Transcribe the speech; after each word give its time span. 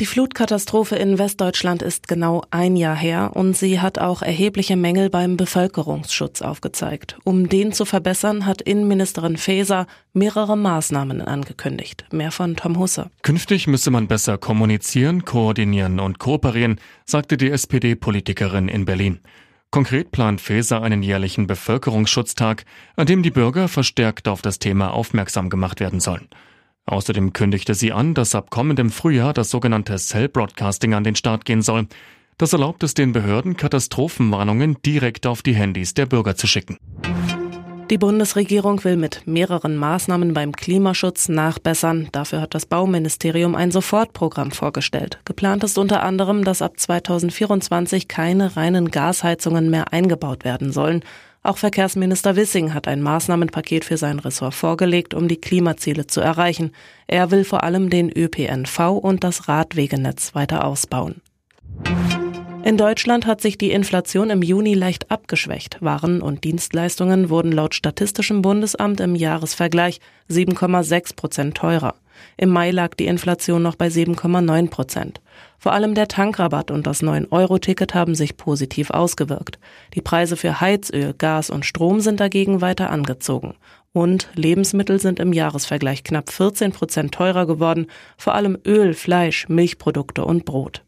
Die 0.00 0.06
Flutkatastrophe 0.06 0.94
in 0.94 1.18
Westdeutschland 1.18 1.82
ist 1.82 2.06
genau 2.06 2.44
ein 2.52 2.76
Jahr 2.76 2.94
her 2.94 3.32
und 3.34 3.56
sie 3.56 3.80
hat 3.80 3.98
auch 3.98 4.22
erhebliche 4.22 4.76
Mängel 4.76 5.10
beim 5.10 5.36
Bevölkerungsschutz 5.36 6.40
aufgezeigt. 6.40 7.18
Um 7.24 7.48
den 7.48 7.72
zu 7.72 7.84
verbessern, 7.84 8.46
hat 8.46 8.62
Innenministerin 8.62 9.36
Faeser 9.36 9.88
mehrere 10.12 10.56
Maßnahmen 10.56 11.20
angekündigt. 11.20 12.04
Mehr 12.12 12.30
von 12.30 12.54
Tom 12.54 12.78
Husse. 12.78 13.10
Künftig 13.22 13.66
müsse 13.66 13.90
man 13.90 14.06
besser 14.06 14.38
kommunizieren, 14.38 15.24
koordinieren 15.24 15.98
und 15.98 16.20
kooperieren, 16.20 16.78
sagte 17.04 17.36
die 17.36 17.50
SPD-Politikerin 17.50 18.68
in 18.68 18.84
Berlin. 18.84 19.18
Konkret 19.72 20.12
plant 20.12 20.40
Faeser 20.40 20.80
einen 20.80 21.02
jährlichen 21.02 21.48
Bevölkerungsschutztag, 21.48 22.66
an 22.94 23.08
dem 23.08 23.24
die 23.24 23.32
Bürger 23.32 23.66
verstärkt 23.66 24.28
auf 24.28 24.42
das 24.42 24.60
Thema 24.60 24.92
aufmerksam 24.92 25.50
gemacht 25.50 25.80
werden 25.80 25.98
sollen. 25.98 26.28
Außerdem 26.88 27.34
kündigte 27.34 27.74
sie 27.74 27.92
an, 27.92 28.14
dass 28.14 28.34
ab 28.34 28.50
kommendem 28.50 28.90
Frühjahr 28.90 29.34
das 29.34 29.50
sogenannte 29.50 29.96
Cell 29.96 30.28
Broadcasting 30.28 30.94
an 30.94 31.04
den 31.04 31.16
Start 31.16 31.44
gehen 31.44 31.60
soll. 31.60 31.86
Das 32.38 32.52
erlaubt 32.52 32.82
es 32.82 32.94
den 32.94 33.12
Behörden, 33.12 33.56
Katastrophenwarnungen 33.56 34.78
direkt 34.86 35.26
auf 35.26 35.42
die 35.42 35.54
Handys 35.54 35.92
der 35.92 36.06
Bürger 36.06 36.34
zu 36.34 36.46
schicken. 36.46 36.78
Die 37.90 37.98
Bundesregierung 37.98 38.84
will 38.84 38.96
mit 38.96 39.22
mehreren 39.26 39.76
Maßnahmen 39.76 40.34
beim 40.34 40.52
Klimaschutz 40.52 41.28
nachbessern. 41.28 42.08
Dafür 42.12 42.42
hat 42.42 42.54
das 42.54 42.66
Bauministerium 42.66 43.54
ein 43.54 43.70
Sofortprogramm 43.70 44.50
vorgestellt. 44.50 45.20
Geplant 45.24 45.64
ist 45.64 45.78
unter 45.78 46.02
anderem, 46.02 46.44
dass 46.44 46.60
ab 46.60 46.78
2024 46.78 48.06
keine 48.06 48.56
reinen 48.56 48.90
Gasheizungen 48.90 49.70
mehr 49.70 49.92
eingebaut 49.92 50.44
werden 50.44 50.70
sollen. 50.70 51.02
Auch 51.48 51.56
Verkehrsminister 51.56 52.36
Wissing 52.36 52.74
hat 52.74 52.88
ein 52.88 53.00
Maßnahmenpaket 53.00 53.86
für 53.86 53.96
sein 53.96 54.18
Ressort 54.18 54.52
vorgelegt, 54.52 55.14
um 55.14 55.28
die 55.28 55.40
Klimaziele 55.40 56.06
zu 56.06 56.20
erreichen. 56.20 56.72
Er 57.06 57.30
will 57.30 57.42
vor 57.42 57.62
allem 57.62 57.88
den 57.88 58.12
ÖPNV 58.14 58.90
und 58.90 59.24
das 59.24 59.48
Radwegenetz 59.48 60.34
weiter 60.34 60.66
ausbauen. 60.66 61.22
In 62.64 62.76
Deutschland 62.76 63.24
hat 63.24 63.40
sich 63.40 63.56
die 63.56 63.70
Inflation 63.70 64.28
im 64.28 64.42
Juni 64.42 64.74
leicht 64.74 65.10
abgeschwächt. 65.10 65.78
Waren 65.80 66.20
und 66.20 66.44
Dienstleistungen 66.44 67.30
wurden 67.30 67.52
laut 67.52 67.74
Statistischem 67.74 68.42
Bundesamt 68.42 69.00
im 69.00 69.14
Jahresvergleich 69.14 70.00
7,6 70.28 71.16
Prozent 71.16 71.56
teurer. 71.56 71.94
Im 72.36 72.50
Mai 72.50 72.70
lag 72.70 72.94
die 72.94 73.06
Inflation 73.06 73.62
noch 73.62 73.74
bei 73.74 73.88
7,9 73.88 74.70
Prozent. 74.70 75.20
Vor 75.58 75.72
allem 75.72 75.94
der 75.94 76.08
Tankrabatt 76.08 76.70
und 76.70 76.86
das 76.86 77.02
9-Euro-Ticket 77.02 77.94
haben 77.94 78.14
sich 78.14 78.36
positiv 78.36 78.90
ausgewirkt. 78.90 79.58
Die 79.94 80.00
Preise 80.00 80.36
für 80.36 80.60
Heizöl, 80.60 81.14
Gas 81.16 81.50
und 81.50 81.66
Strom 81.66 82.00
sind 82.00 82.20
dagegen 82.20 82.60
weiter 82.60 82.90
angezogen. 82.90 83.54
Und 83.92 84.28
Lebensmittel 84.34 85.00
sind 85.00 85.18
im 85.18 85.32
Jahresvergleich 85.32 86.04
knapp 86.04 86.30
14 86.30 86.72
Prozent 86.72 87.12
teurer 87.12 87.46
geworden, 87.46 87.86
vor 88.16 88.34
allem 88.34 88.58
Öl, 88.66 88.94
Fleisch, 88.94 89.48
Milchprodukte 89.48 90.24
und 90.24 90.44
Brot. 90.44 90.84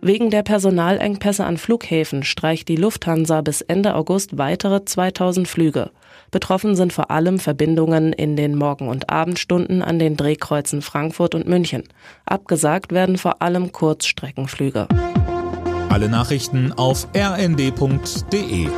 Wegen 0.00 0.30
der 0.30 0.42
Personalengpässe 0.42 1.44
an 1.44 1.58
Flughäfen 1.58 2.22
streicht 2.22 2.68
die 2.68 2.76
Lufthansa 2.76 3.40
bis 3.40 3.62
Ende 3.62 3.96
August 3.96 4.38
weitere 4.38 4.84
2000 4.84 5.48
Flüge. 5.48 5.90
Betroffen 6.30 6.76
sind 6.76 6.92
vor 6.92 7.10
allem 7.10 7.38
Verbindungen 7.38 8.12
in 8.12 8.36
den 8.36 8.54
Morgen- 8.54 8.88
und 8.88 9.10
Abendstunden 9.10 9.82
an 9.82 9.98
den 9.98 10.16
Drehkreuzen 10.16 10.82
Frankfurt 10.82 11.34
und 11.34 11.48
München. 11.48 11.82
Abgesagt 12.26 12.92
werden 12.92 13.18
vor 13.18 13.42
allem 13.42 13.72
Kurzstreckenflüge. 13.72 14.86
Alle 15.88 16.08
Nachrichten 16.08 16.72
auf 16.72 17.08
rnd.de 17.16 18.68